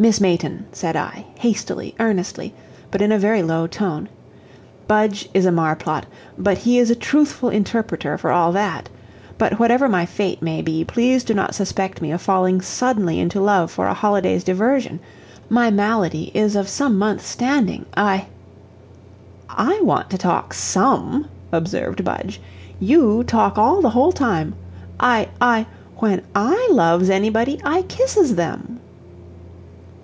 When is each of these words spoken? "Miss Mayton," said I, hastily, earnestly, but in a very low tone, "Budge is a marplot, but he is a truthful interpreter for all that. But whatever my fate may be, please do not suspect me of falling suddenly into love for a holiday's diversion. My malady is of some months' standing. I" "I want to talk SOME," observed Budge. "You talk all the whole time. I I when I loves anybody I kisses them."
"Miss 0.00 0.20
Mayton," 0.20 0.64
said 0.70 0.94
I, 0.94 1.26
hastily, 1.40 1.96
earnestly, 1.98 2.54
but 2.92 3.02
in 3.02 3.10
a 3.10 3.18
very 3.18 3.42
low 3.42 3.66
tone, 3.66 4.08
"Budge 4.86 5.28
is 5.34 5.44
a 5.44 5.50
marplot, 5.50 6.06
but 6.38 6.58
he 6.58 6.78
is 6.78 6.88
a 6.88 6.94
truthful 6.94 7.48
interpreter 7.48 8.16
for 8.16 8.30
all 8.30 8.52
that. 8.52 8.88
But 9.38 9.58
whatever 9.58 9.88
my 9.88 10.06
fate 10.06 10.40
may 10.40 10.62
be, 10.62 10.84
please 10.84 11.24
do 11.24 11.34
not 11.34 11.52
suspect 11.52 12.00
me 12.00 12.12
of 12.12 12.22
falling 12.22 12.60
suddenly 12.60 13.18
into 13.18 13.40
love 13.40 13.72
for 13.72 13.86
a 13.88 13.94
holiday's 13.94 14.44
diversion. 14.44 15.00
My 15.48 15.68
malady 15.68 16.30
is 16.32 16.54
of 16.54 16.68
some 16.68 16.96
months' 16.96 17.26
standing. 17.26 17.84
I" 17.96 18.26
"I 19.72 19.80
want 19.82 20.10
to 20.10 20.18
talk 20.18 20.54
SOME," 20.54 21.26
observed 21.50 22.04
Budge. 22.04 22.40
"You 22.78 23.24
talk 23.24 23.58
all 23.58 23.80
the 23.82 23.90
whole 23.90 24.12
time. 24.12 24.54
I 25.00 25.28
I 25.40 25.66
when 25.96 26.22
I 26.36 26.68
loves 26.70 27.10
anybody 27.10 27.60
I 27.64 27.82
kisses 27.82 28.36
them." 28.36 28.76